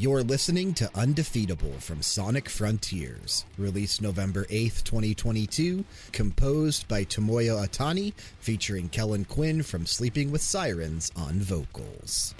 [0.00, 8.14] You're listening to Undefeatable from Sonic Frontiers, released November 8th, 2022, composed by Tomoya Ohtani,
[8.38, 12.34] featuring Kellin Quinn from Sleeping with Sirens on vocals.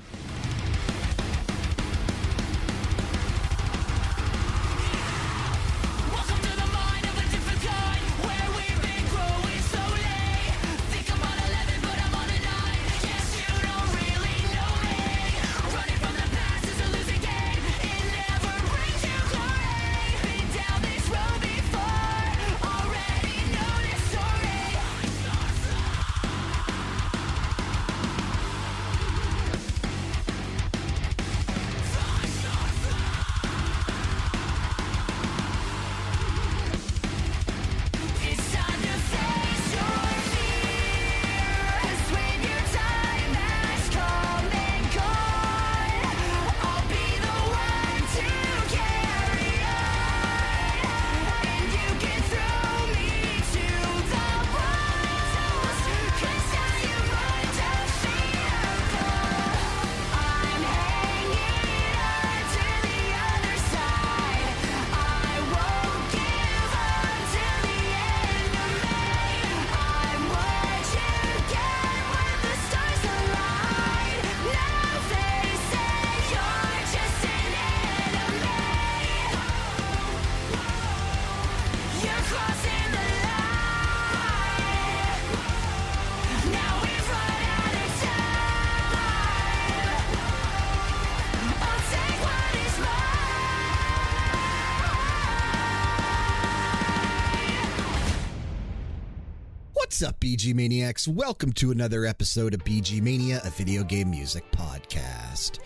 [99.90, 101.08] What's up, BG Maniacs?
[101.08, 105.58] Welcome to another episode of BG Mania, a video game music podcast.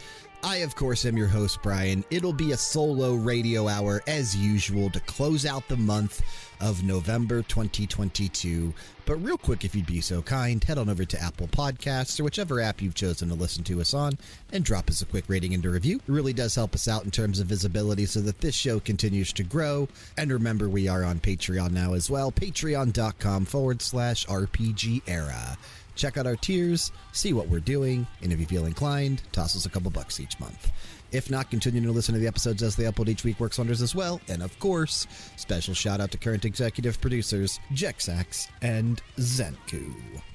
[0.44, 2.04] I, of course, am your host, Brian.
[2.10, 6.20] It'll be a solo radio hour as usual to close out the month
[6.60, 8.74] of November 2022.
[9.06, 12.24] But, real quick, if you'd be so kind, head on over to Apple Podcasts or
[12.24, 14.18] whichever app you've chosen to listen to us on
[14.52, 15.96] and drop us a quick rating and a review.
[15.96, 19.32] It really does help us out in terms of visibility so that this show continues
[19.32, 19.88] to grow.
[20.18, 25.56] And remember, we are on Patreon now as well patreon.com forward slash RPG era.
[25.94, 29.66] Check out our tiers, see what we're doing, and if you feel inclined, toss us
[29.66, 30.72] a couple bucks each month.
[31.12, 33.80] If not, continue to listen to the episodes as they upload each week works wonders
[33.80, 34.20] as well.
[34.28, 35.06] And of course,
[35.36, 39.94] special shout out to current executive producers Jexax and Zenku.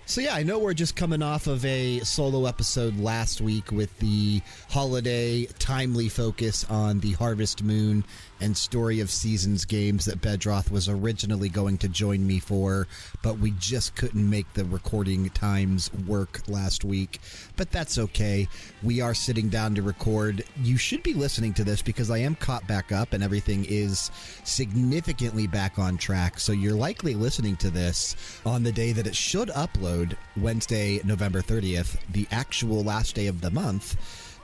[0.10, 3.96] So, yeah, I know we're just coming off of a solo episode last week with
[4.00, 8.04] the holiday timely focus on the Harvest Moon
[8.42, 12.88] and Story of Seasons games that Bedroth was originally going to join me for,
[13.22, 17.20] but we just couldn't make the recording times work last week.
[17.56, 18.48] But that's okay.
[18.82, 20.44] We are sitting down to record.
[20.64, 24.10] You should be listening to this because I am caught back up and everything is
[24.44, 26.40] significantly back on track.
[26.40, 28.16] So you're likely listening to this
[28.46, 29.99] on the day that it should upload,
[30.38, 33.96] Wednesday, November 30th, the actual last day of the month.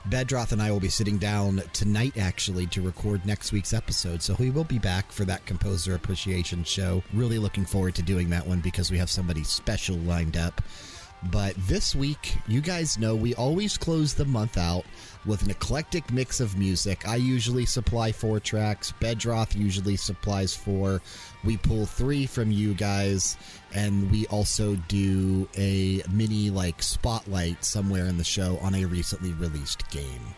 [0.09, 4.21] Bedroth and I will be sitting down tonight, actually, to record next week's episode.
[4.21, 7.03] So we will be back for that composer appreciation show.
[7.13, 10.61] Really looking forward to doing that one because we have somebody special lined up.
[11.31, 14.85] But this week, you guys know we always close the month out
[15.25, 17.07] with an eclectic mix of music.
[17.07, 21.01] I usually supply four tracks, Bedroth usually supplies four.
[21.45, 23.37] We pull three from you guys,
[23.73, 29.31] and we also do a mini like spotlight somewhere in the show on a recently
[29.33, 30.33] released game.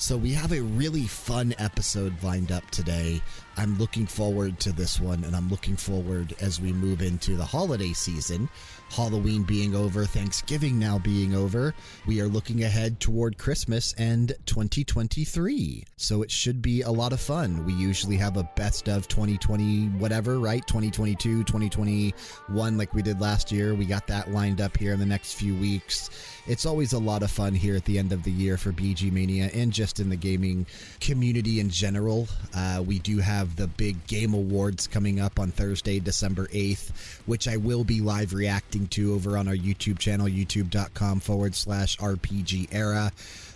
[0.00, 3.20] So we have a really fun episode lined up today.
[3.56, 7.44] I'm looking forward to this one, and I'm looking forward as we move into the
[7.44, 8.48] holiday season.
[8.90, 11.74] Halloween being over, Thanksgiving now being over,
[12.06, 15.84] we are looking ahead toward Christmas and 2023.
[15.96, 17.64] So it should be a lot of fun.
[17.64, 20.66] We usually have a best of 2020, whatever, right?
[20.66, 23.74] 2022, 2021, like we did last year.
[23.74, 26.10] We got that lined up here in the next few weeks.
[26.46, 29.12] It's always a lot of fun here at the end of the year for BG
[29.12, 30.66] Mania and just in the gaming
[30.98, 32.26] community in general.
[32.54, 36.90] Uh, we do have the big game awards coming up on Thursday, December 8th,
[37.26, 41.96] which I will be live reacting to over on our YouTube channel, youtube.com forward slash
[41.98, 43.12] RPG era.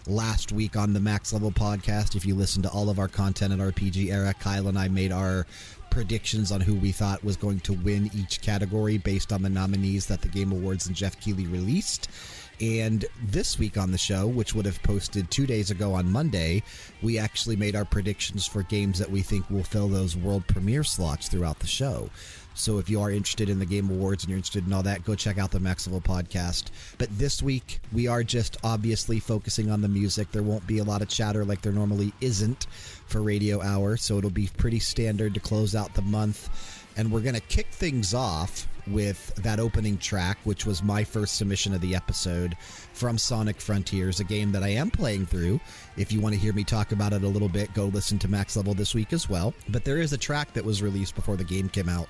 [0.06, 3.52] Last week on the Max Level podcast, if you listen to all of our content
[3.52, 5.46] at RPG era, Kyle and I made our
[5.90, 10.06] predictions on who we thought was going to win each category based on the nominees
[10.06, 12.08] that the Game Awards and Geoff Keighley released.
[12.60, 16.62] And this week on the show, which would have posted two days ago on Monday,
[17.02, 20.84] we actually made our predictions for games that we think will fill those world premiere
[20.84, 22.08] slots throughout the show.
[22.54, 25.04] So if you are interested in the Game Awards and you're interested in all that,
[25.04, 26.66] go check out the Max Level podcast.
[26.98, 30.30] But this week, we are just obviously focusing on the music.
[30.30, 32.66] There won't be a lot of chatter like there normally isn't
[33.06, 36.48] for Radio Hour, so it'll be pretty standard to close out the month.
[36.96, 41.36] And we're going to kick things off with that opening track, which was my first
[41.36, 42.56] submission of the episode
[42.92, 45.60] from Sonic Frontiers, a game that I am playing through.
[45.96, 48.28] If you want to hear me talk about it a little bit, go listen to
[48.28, 49.54] Max Level this week as well.
[49.68, 52.08] But there is a track that was released before the game came out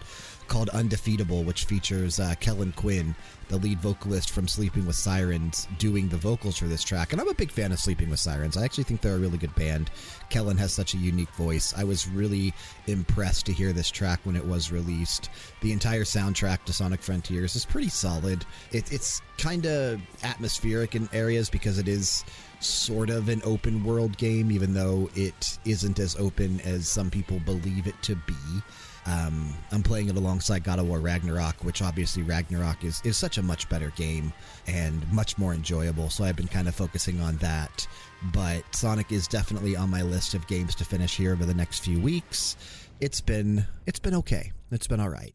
[0.49, 3.15] called Undefeatable, which features uh, Kellin Quinn,
[3.49, 7.13] the lead vocalist from Sleeping with Sirens, doing the vocals for this track.
[7.13, 8.57] And I'm a big fan of Sleeping with Sirens.
[8.57, 9.91] I actually think they're a really good band.
[10.31, 11.75] Kellin has such a unique voice.
[11.77, 12.55] I was really
[12.87, 15.31] impressed to hear this track when it was released.
[15.61, 18.45] The entire soundtrack to Sonic Frontiers is pretty solid.
[18.71, 22.25] It, it's kind of atmospheric in areas because it is
[22.61, 27.41] sort of an open world game, even though it isn't as open as some people
[27.41, 28.35] believe it to be.
[29.07, 33.39] Um, I'm playing it alongside God of War Ragnarok, which obviously Ragnarok is, is such
[33.39, 34.33] a much better game
[34.67, 36.09] and much more enjoyable.
[36.09, 37.87] So I've been kind of focusing on that.
[38.33, 41.81] But Sonic is definitely on my list of games to finish here over the next
[41.81, 42.57] few weeks.
[43.01, 44.53] It's been it's been okay.
[44.71, 45.35] It's been all right.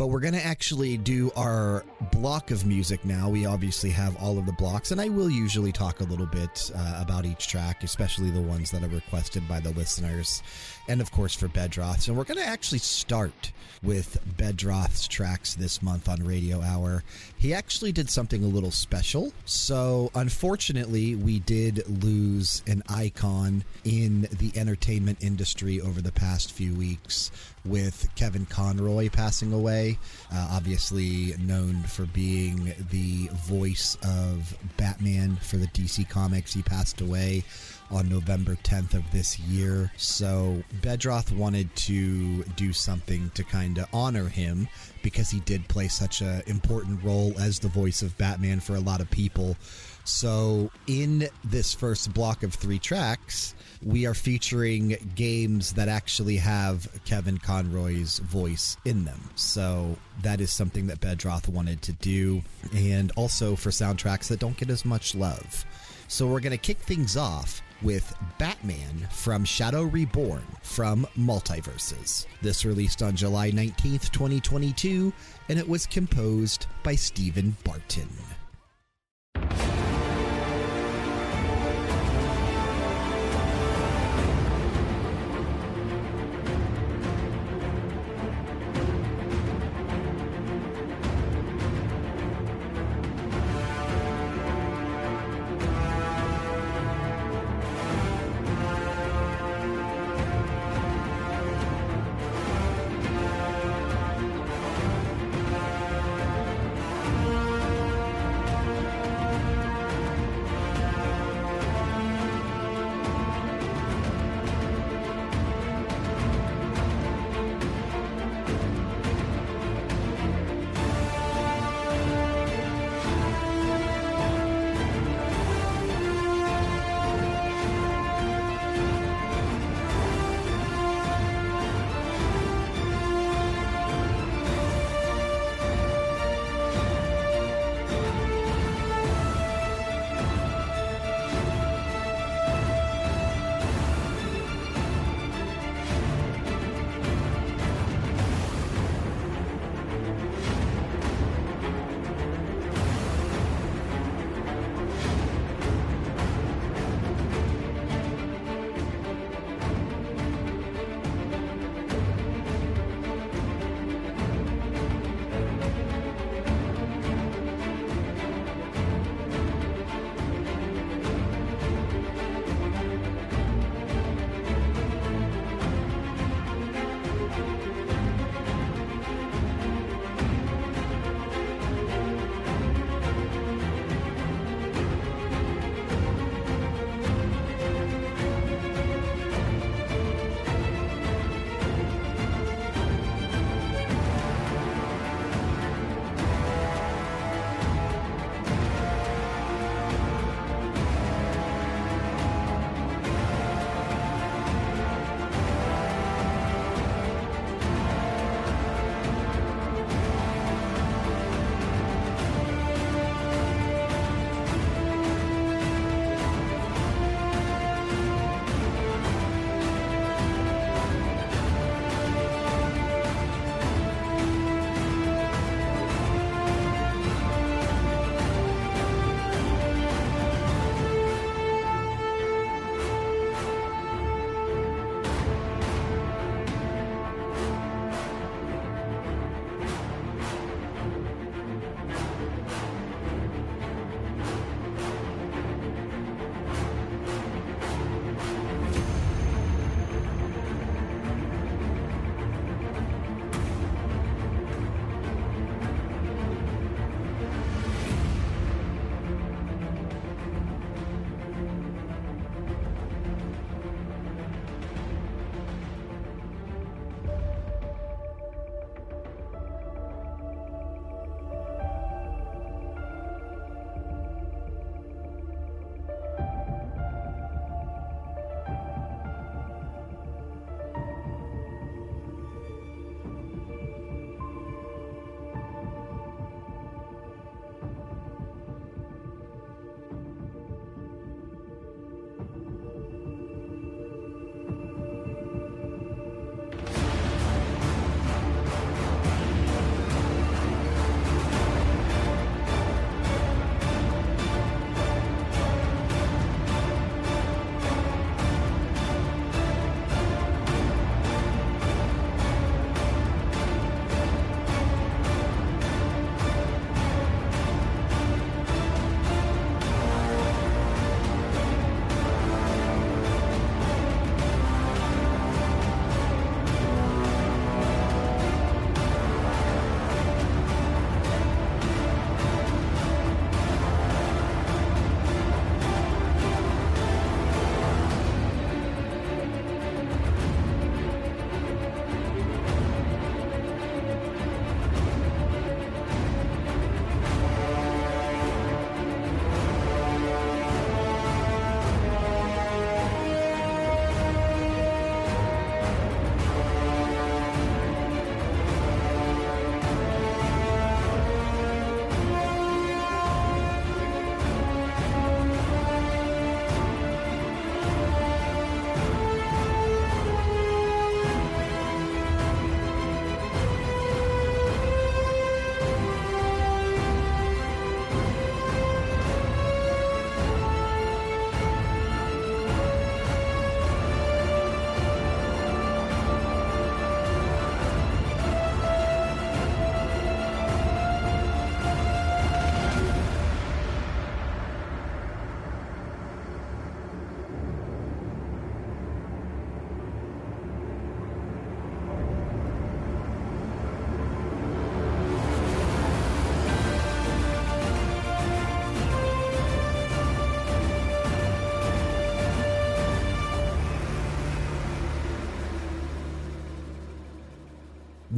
[0.00, 3.28] But we're going to actually do our block of music now.
[3.28, 6.70] We obviously have all of the blocks, and I will usually talk a little bit
[6.74, 10.42] uh, about each track, especially the ones that are requested by the listeners,
[10.88, 12.00] and of course for Bedroth.
[12.00, 13.52] So we're going to actually start
[13.82, 17.04] with Bedroth's tracks this month on Radio Hour.
[17.36, 19.34] He actually did something a little special.
[19.44, 26.74] So unfortunately, we did lose an icon in the entertainment industry over the past few
[26.74, 27.30] weeks
[27.64, 29.98] with Kevin Conroy passing away.
[30.32, 36.52] Uh, obviously, known for being the voice of Batman for the DC Comics.
[36.52, 37.44] He passed away
[37.90, 39.90] on November 10th of this year.
[39.96, 44.68] So, Bedroth wanted to do something to kind of honor him
[45.02, 48.80] because he did play such an important role as the voice of Batman for a
[48.80, 49.56] lot of people.
[50.04, 56.88] So, in this first block of three tracks, we are featuring games that actually have
[57.04, 59.30] Kevin Conroy's voice in them.
[59.34, 62.42] So, that is something that Bedroth wanted to do,
[62.74, 65.64] and also for soundtracks that don't get as much love.
[66.08, 72.26] So, we're going to kick things off with Batman from Shadow Reborn from Multiverses.
[72.42, 75.12] This released on July 19th, 2022,
[75.48, 78.08] and it was composed by Stephen Barton.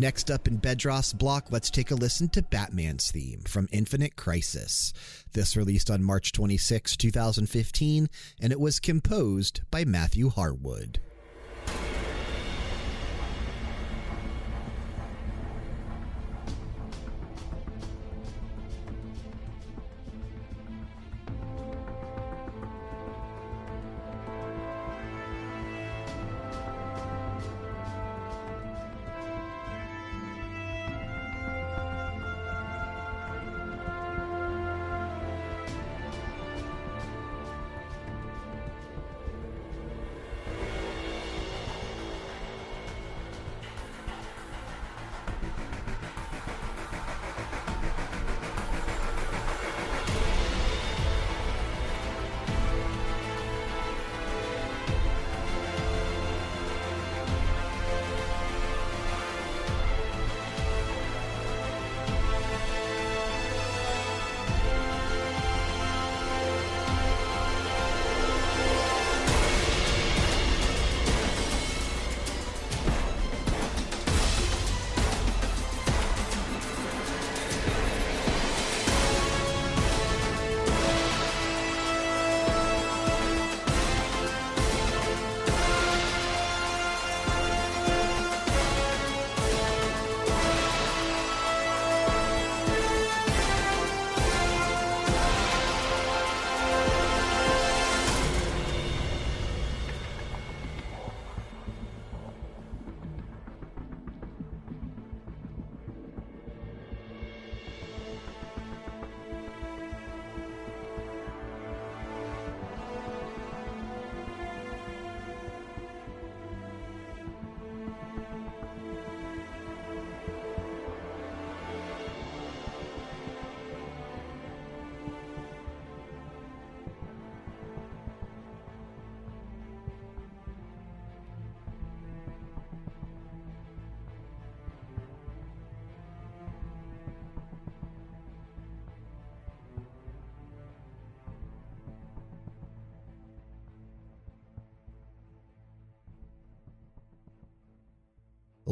[0.02, 4.92] Next up in Bedroth's block, let's take a listen to Batman's theme from Infinite Crisis.
[5.32, 8.08] This released on March 26, 2015,
[8.40, 10.98] and it was composed by Matthew Harwood.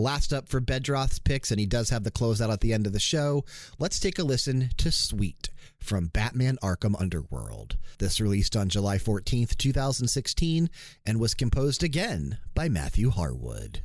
[0.00, 2.94] Last up for Bedroth's picks, and he does have the closeout at the end of
[2.94, 3.44] the show.
[3.78, 7.76] Let's take a listen to Sweet from Batman Arkham Underworld.
[7.98, 10.70] This released on July 14th, 2016,
[11.04, 13.82] and was composed again by Matthew Harwood.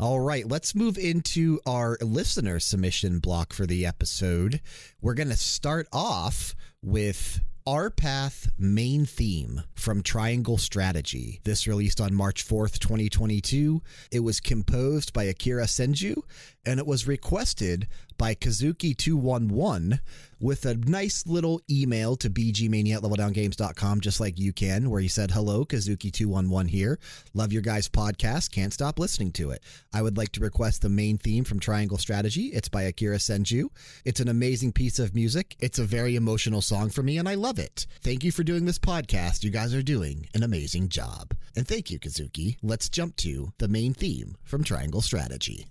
[0.00, 4.60] All right, let's move into our listener submission block for the episode.
[5.02, 11.40] We're going to start off with our Path main theme from Triangle Strategy.
[11.42, 13.82] This released on March 4th, 2022.
[14.12, 16.22] It was composed by Akira Senju
[16.68, 20.00] and it was requested by Kazuki211
[20.40, 25.08] with a nice little email to bgmania at leveldowngames.com, just like you can, where he
[25.08, 26.98] said, Hello, Kazuki211 here.
[27.32, 28.50] Love your guys' podcast.
[28.50, 29.62] Can't stop listening to it.
[29.94, 32.48] I would like to request the main theme from Triangle Strategy.
[32.48, 33.68] It's by Akira Senju.
[34.04, 35.56] It's an amazing piece of music.
[35.60, 37.86] It's a very emotional song for me, and I love it.
[38.02, 39.42] Thank you for doing this podcast.
[39.42, 41.34] You guys are doing an amazing job.
[41.56, 42.58] And thank you, Kazuki.
[42.62, 45.66] Let's jump to the main theme from Triangle Strategy.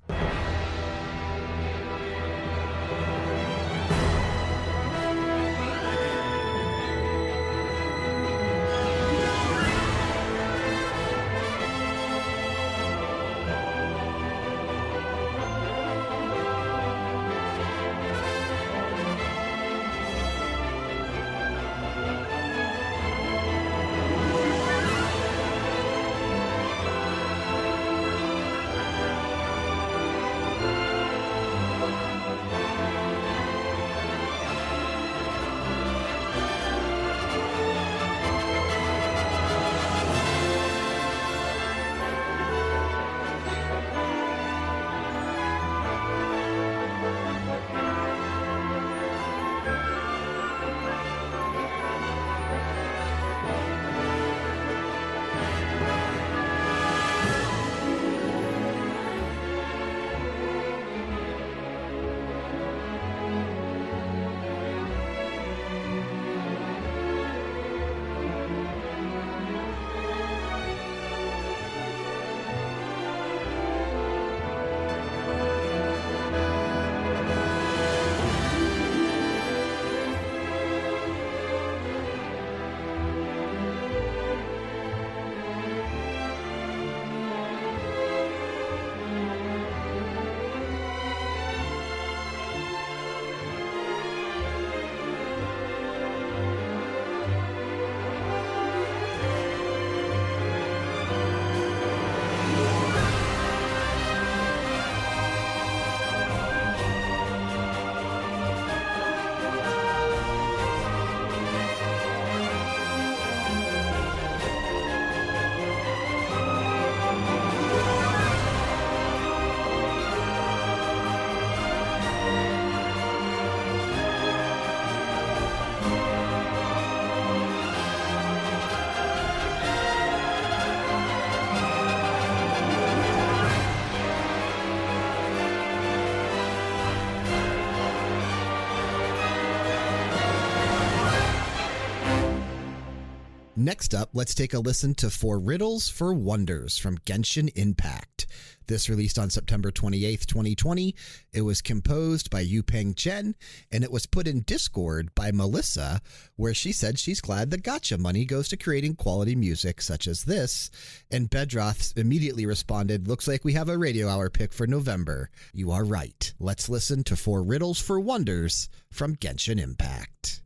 [143.68, 148.26] Next up, let's take a listen to For Riddles for Wonders from Genshin Impact.
[148.68, 150.96] This released on September 28th, 2020.
[151.34, 153.36] It was composed by Yupeng Chen
[153.70, 156.00] and it was put in Discord by Melissa,
[156.38, 160.24] where she said she's glad the gacha money goes to creating quality music such as
[160.24, 160.72] this.
[161.12, 165.30] And Bedroth immediately responded, Looks like we have a radio hour pick for November.
[165.52, 166.34] You are right.
[166.40, 170.42] Let's listen to For Riddles for Wonders from Genshin Impact.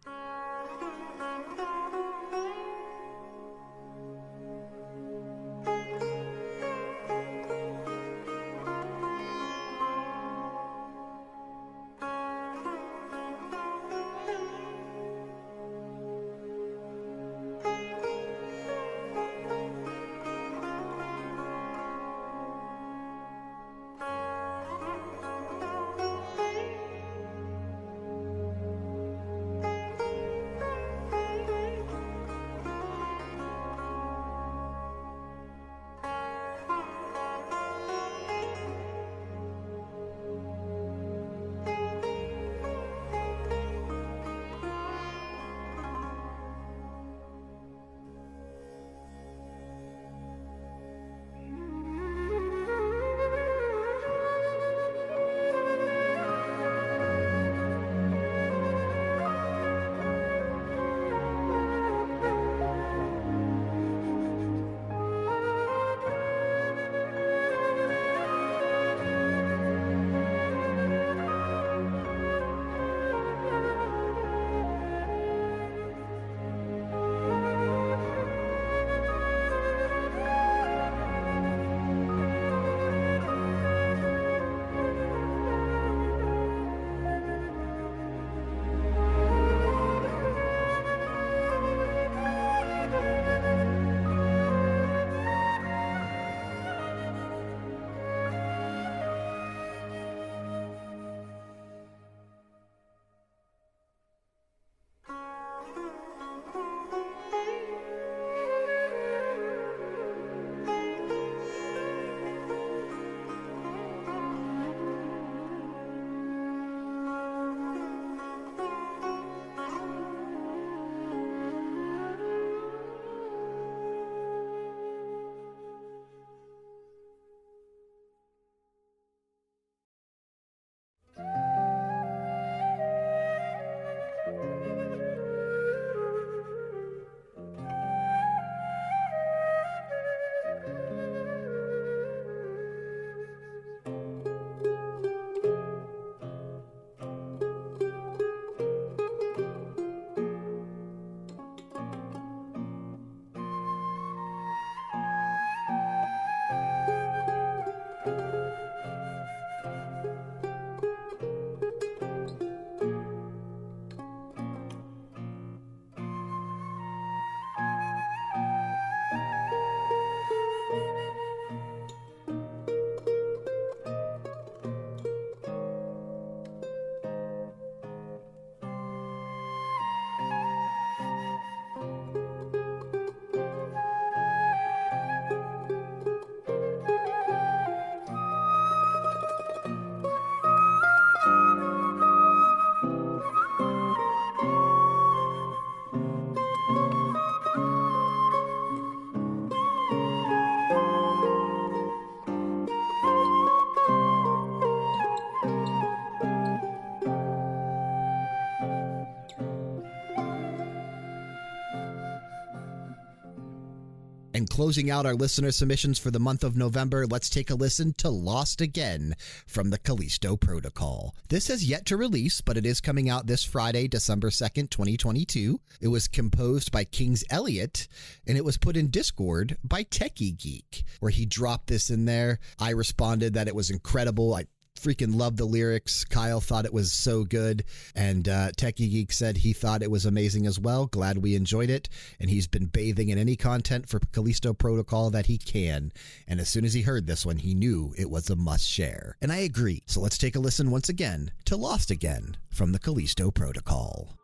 [214.61, 218.11] Closing out our listener submissions for the month of November, let's take a listen to
[218.11, 219.15] Lost Again
[219.47, 221.15] from the Callisto Protocol.
[221.29, 225.59] This has yet to release, but it is coming out this Friday, December 2nd, 2022.
[225.81, 227.87] It was composed by Kings Elliot
[228.27, 232.37] and it was put in Discord by Techie Geek, where he dropped this in there.
[232.59, 234.35] I responded that it was incredible.
[234.35, 234.45] I
[234.81, 236.03] freaking loved the lyrics.
[236.05, 237.63] Kyle thought it was so good.
[237.95, 240.87] And uh, Techie Geek said he thought it was amazing as well.
[240.87, 241.89] Glad we enjoyed it.
[242.19, 245.91] And he's been bathing in any content for Callisto Protocol that he can.
[246.27, 249.15] And as soon as he heard this one, he knew it was a must share.
[249.21, 249.83] And I agree.
[249.85, 254.20] So let's take a listen once again to Lost Again from the Callisto Protocol.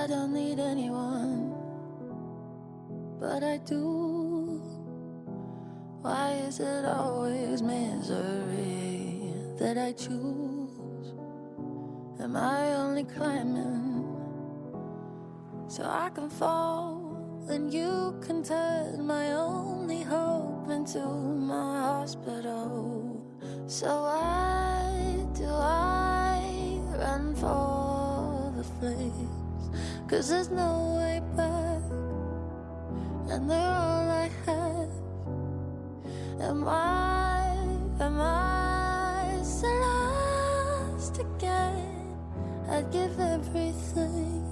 [0.00, 1.52] I don't need anyone,
[3.20, 4.62] but I do.
[6.00, 11.12] Why is it always misery that I choose?
[12.18, 14.08] Am I only climbing
[15.68, 17.44] so I can fall?
[17.50, 23.22] And you can turn my only hope into my hospital.
[23.66, 29.39] So why do I run for the flames?
[30.10, 31.82] Cause there's no way back,
[33.30, 34.90] and they're all I have.
[36.40, 37.46] Am I,
[38.00, 42.18] am I so lost again?
[42.68, 44.42] I'd give everything,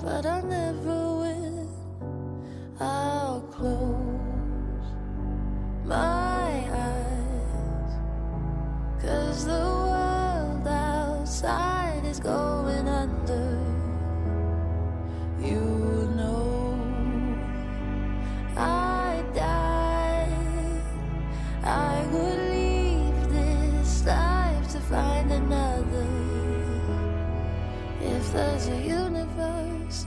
[0.00, 1.68] but I never will.
[2.78, 3.91] I'll close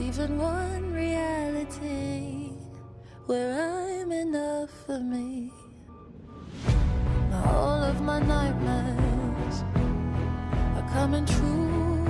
[0.00, 2.52] even one reality,
[3.26, 5.52] where I'm enough for me.
[7.32, 9.64] All of my nightmares
[10.76, 12.06] are coming true.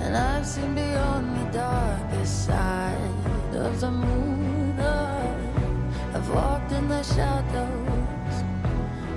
[0.00, 4.78] And I've seen beyond the darkest side of the moon.
[4.78, 8.44] Uh, I've walked in the shadows.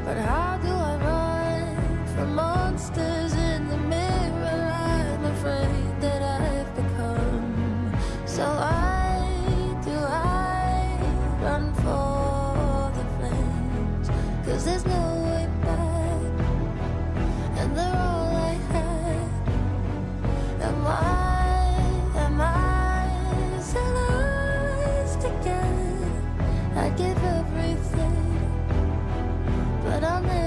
[0.06, 3.17] But how do I run from monsters
[27.48, 28.40] everything,
[29.84, 30.47] but I'll never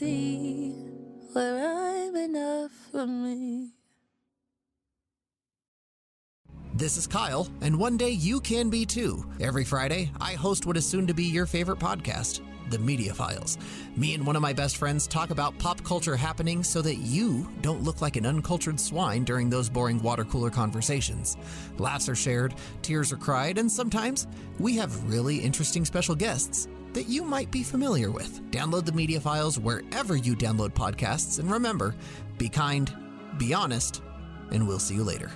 [0.00, 0.74] be
[1.32, 3.72] where I'm enough for me.
[6.74, 9.24] This is Kyle, and one day you can be too.
[9.40, 13.56] Every Friday, I host what is soon to be your favorite podcast, The Media Files.
[13.96, 17.48] Me and one of my best friends talk about pop culture happenings so that you
[17.62, 21.38] don't look like an uncultured swine during those boring water cooler conversations.
[21.78, 24.26] Laughs are shared, tears are cried, and sometimes
[24.58, 28.40] we have really interesting special guests that you might be familiar with.
[28.50, 31.94] Download The Media Files wherever you download podcasts, and remember
[32.38, 32.90] be kind,
[33.36, 34.00] be honest,
[34.50, 35.30] and we'll see you later.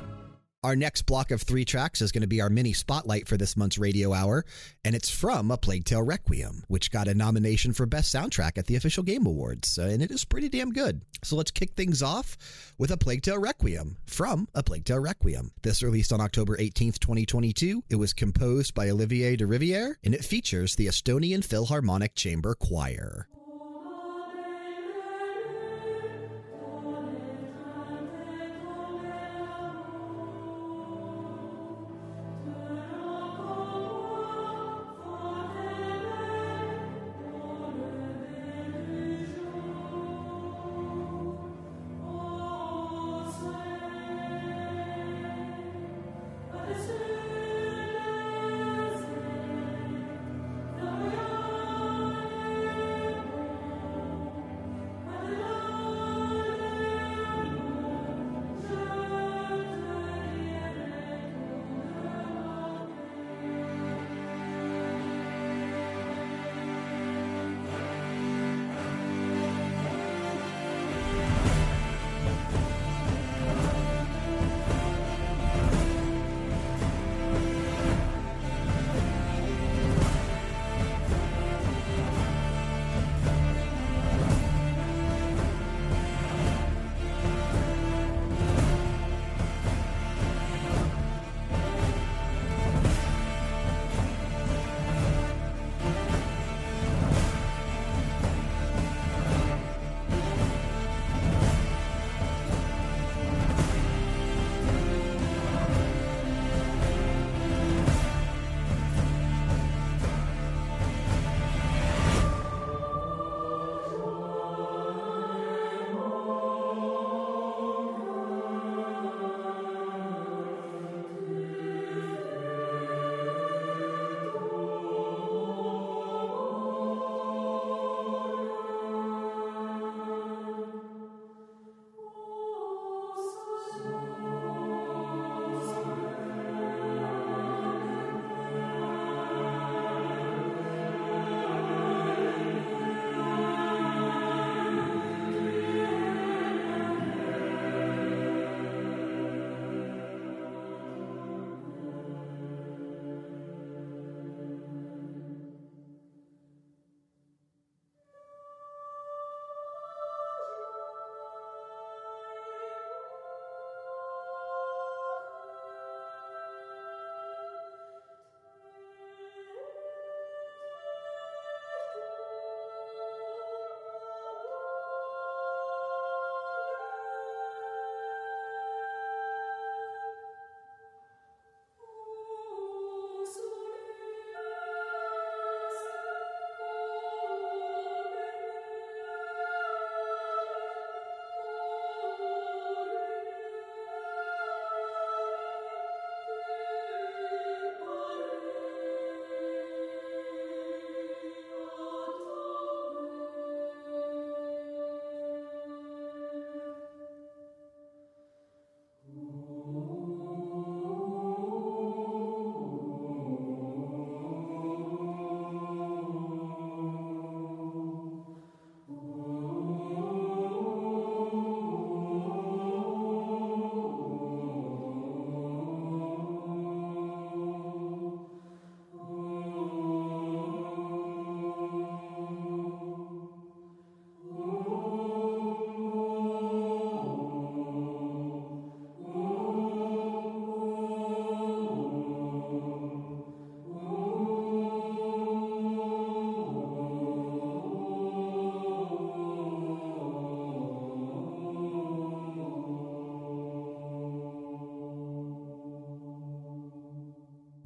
[0.62, 3.56] Our next block of three tracks is going to be our mini spotlight for this
[3.56, 4.44] month's radio hour,
[4.84, 8.66] and it's from A Plague Tale Requiem, which got a nomination for Best Soundtrack at
[8.66, 11.00] the Official Game Awards, uh, and it is pretty damn good.
[11.24, 12.36] So let's kick things off
[12.76, 15.50] with A Plague Tale Requiem from A Plague Tale Requiem.
[15.62, 17.84] This released on October 18th, 2022.
[17.88, 23.28] It was composed by Olivier de Riviere, and it features the Estonian Philharmonic Chamber Choir.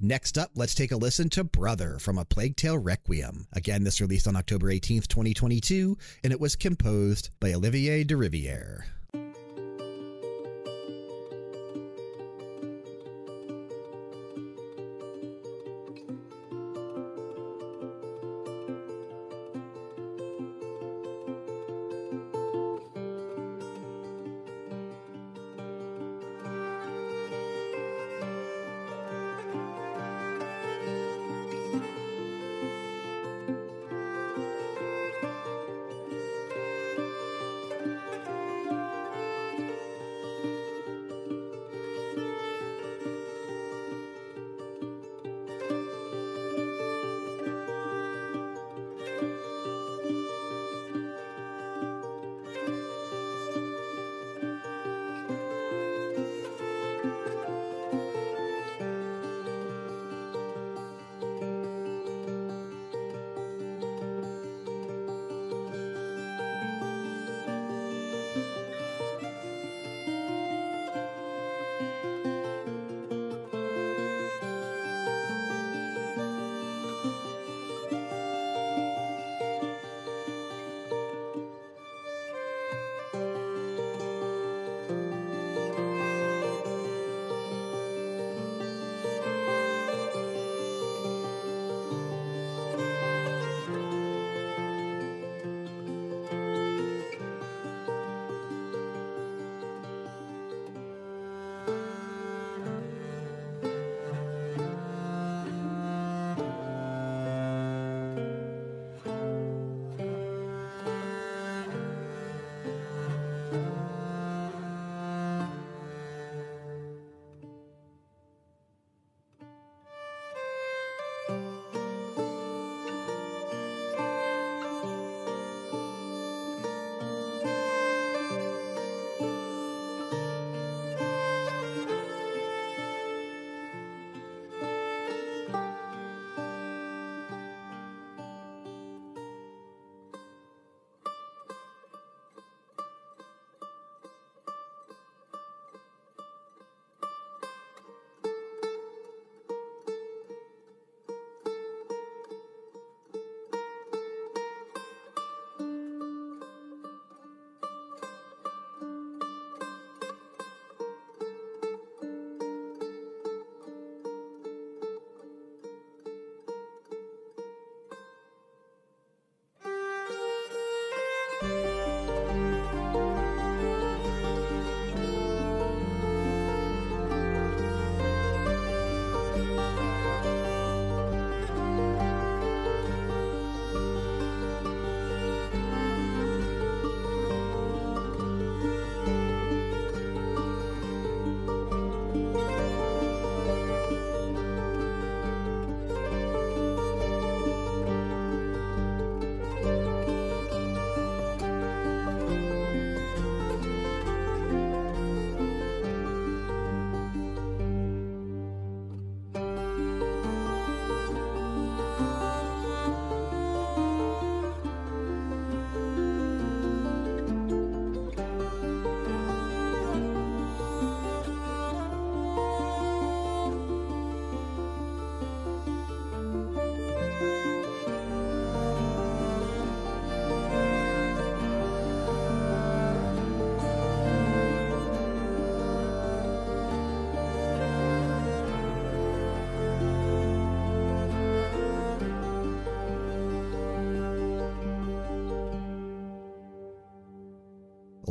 [0.07, 3.46] Next up, let's take a listen to Brother from A Plague Tale Requiem.
[3.55, 8.82] Again, this released on October 18th, 2022, and it was composed by Olivier de Rivière.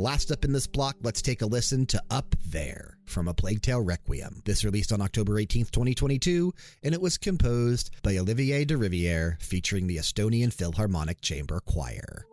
[0.04, 3.62] Last up in this block, let's take a listen to Up There from A Plague
[3.62, 4.42] Tale Requiem.
[4.44, 6.52] This released on October 18th, 2022,
[6.82, 12.26] and it was composed by Olivier de Rivière featuring the Estonian Philharmonic Chamber Choir.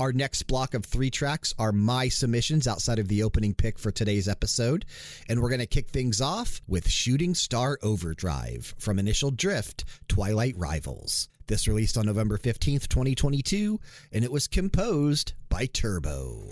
[0.00, 3.90] Our next block of three tracks are my submissions outside of the opening pick for
[3.90, 4.86] today's episode.
[5.28, 10.54] And we're going to kick things off with Shooting Star Overdrive from Initial Drift Twilight
[10.56, 11.28] Rivals.
[11.48, 13.78] This released on November 15th, 2022,
[14.10, 16.48] and it was composed by Turbo.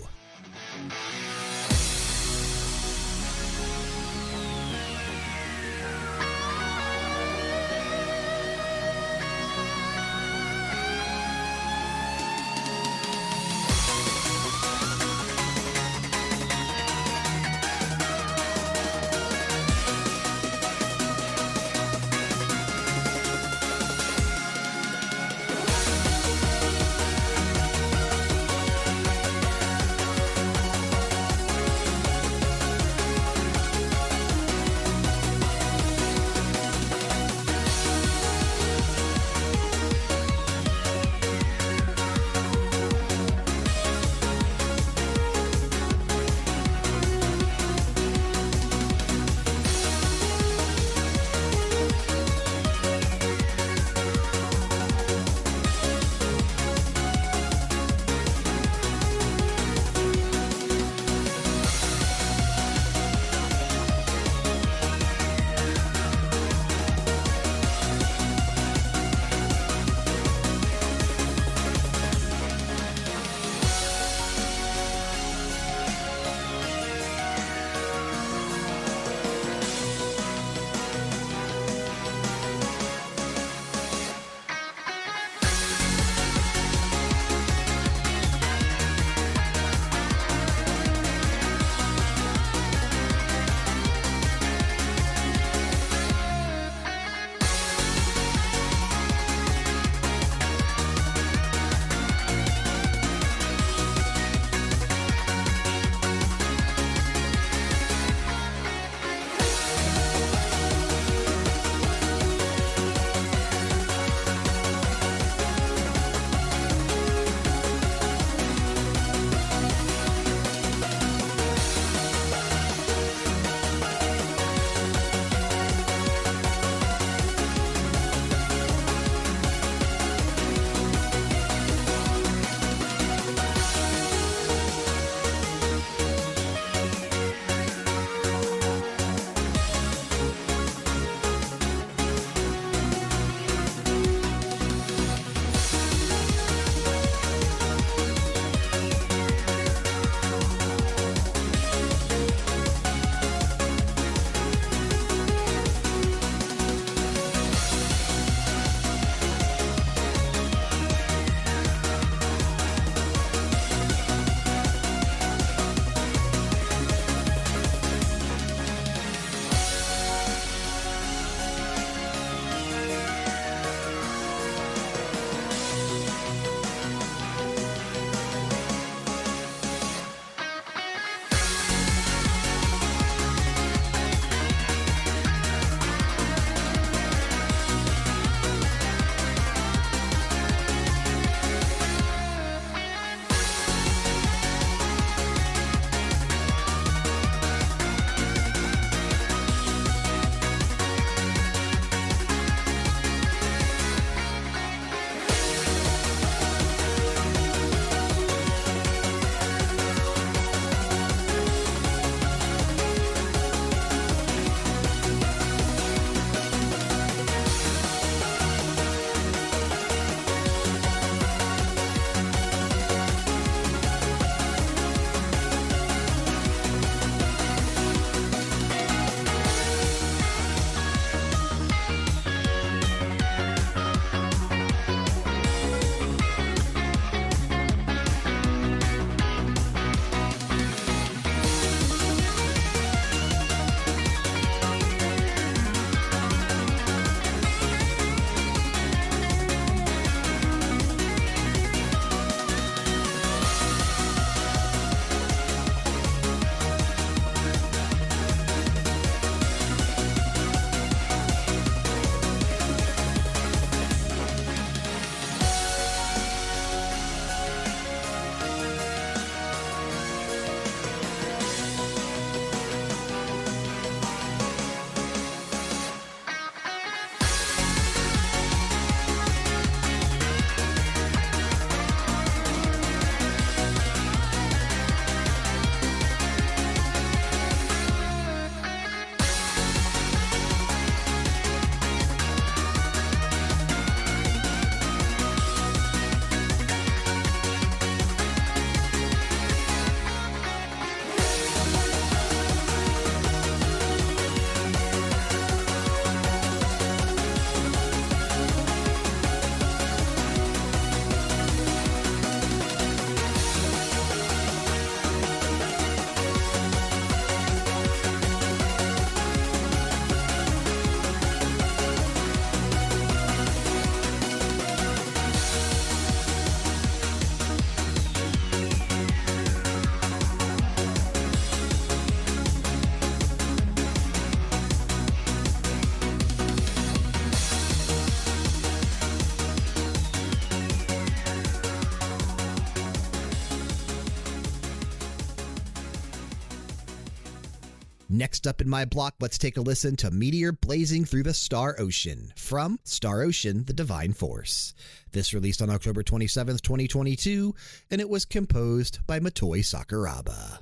[348.19, 351.77] Next up in my block, let's take a listen to Meteor Blazing Through the Star
[351.79, 354.73] Ocean from Star Ocean The Divine Force.
[355.13, 357.55] This released on October 27th, 2022,
[357.89, 360.59] and it was composed by Motoi Sakuraba.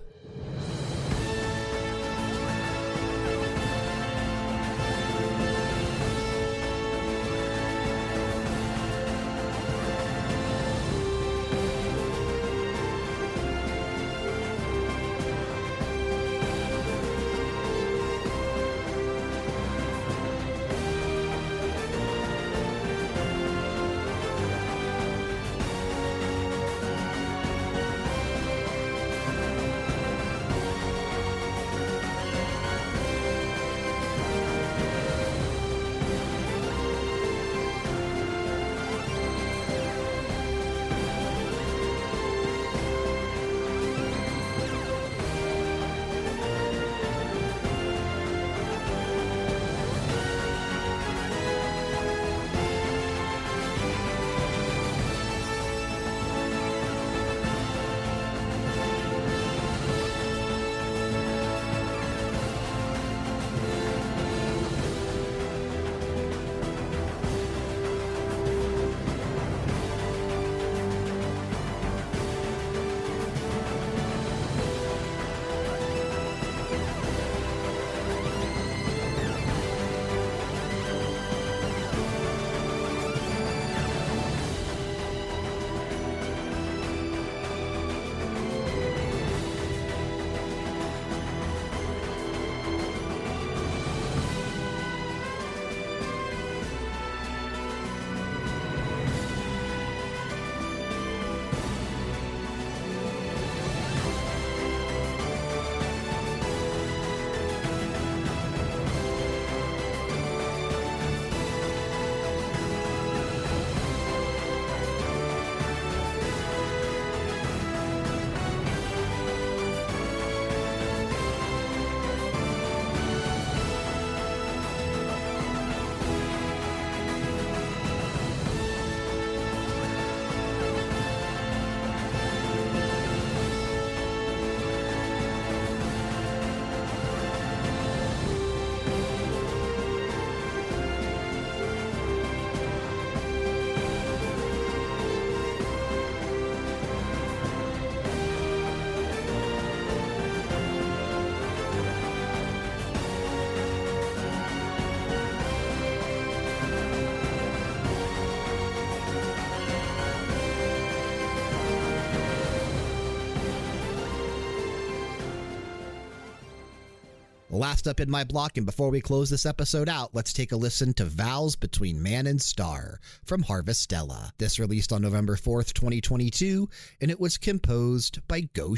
[167.58, 170.55] Last up in my block, and before we close this episode out, let's take a
[170.55, 174.30] listen to Vows Between Man and Star from Harvestella.
[174.38, 176.70] This released on November 4th, 2022,
[177.01, 178.76] and it was composed by Go.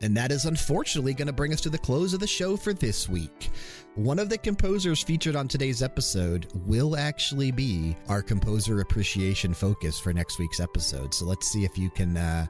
[0.00, 2.72] And that is unfortunately going to bring us to the close of the show for
[2.72, 3.50] this week.
[3.94, 9.98] One of the composers featured on today's episode will actually be our composer appreciation focus
[9.98, 11.12] for next week's episode.
[11.12, 12.46] So let's see if you can uh,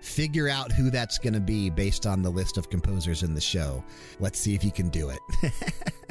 [0.00, 3.40] figure out who that's going to be based on the list of composers in the
[3.40, 3.82] show.
[4.20, 5.20] Let's see if you can do it.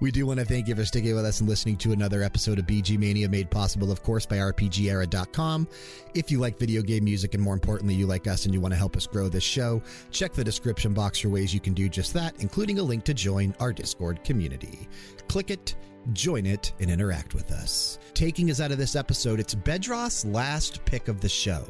[0.00, 2.58] we do want to thank you for sticking with us and listening to another episode
[2.58, 5.68] of BG Mania, made possible, of course, by RPGera.com.
[6.14, 8.72] If you like video game music and more importantly, you like us and you want
[8.72, 11.88] to help us grow this show, check the description box for ways you can do
[11.88, 14.88] just that, including a link to join our Discord community.
[15.28, 15.76] Click it,
[16.12, 17.98] join it, and interact with us.
[18.14, 21.64] Taking us out of this episode, it's Bedroth's last pick of the show.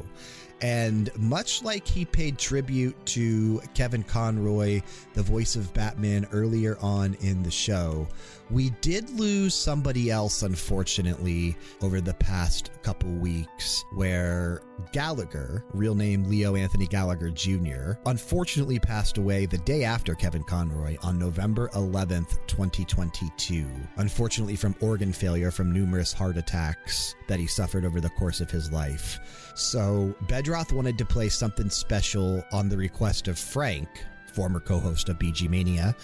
[0.63, 4.81] And much like he paid tribute to Kevin Conroy,
[5.13, 8.07] the voice of Batman, earlier on in the show,
[8.49, 14.61] we did lose somebody else, unfortunately, over the past couple weeks, where
[14.91, 20.97] Gallagher, real name Leo Anthony Gallagher Jr., unfortunately passed away the day after Kevin Conroy
[21.01, 23.65] on November 11th, 2022.
[23.97, 28.51] Unfortunately, from organ failure from numerous heart attacks that he suffered over the course of
[28.51, 29.19] his life.
[29.55, 33.87] So, Bedroth wanted to play something special on the request of Frank,
[34.33, 35.95] former co host of BG Mania,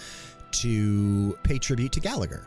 [0.52, 2.46] to pay tribute to Gallagher.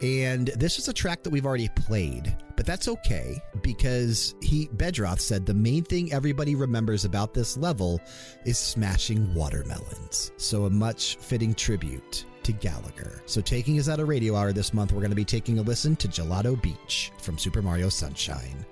[0.00, 5.20] And this is a track that we've already played, but that's okay because he Bedroth
[5.20, 8.00] said the main thing everybody remembers about this level
[8.44, 10.32] is smashing watermelons.
[10.36, 13.22] So a much fitting tribute to Gallagher.
[13.26, 15.62] So taking us out of Radio Hour this month, we're going to be taking a
[15.62, 18.64] listen to Gelato Beach from Super Mario Sunshine.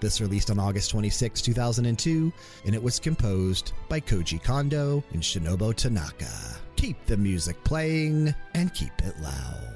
[0.00, 2.32] This released on August 26, 2002,
[2.66, 6.26] and it was composed by Koji Kondo and Shinobu Tanaka.
[6.74, 9.71] Keep the music playing and keep it loud.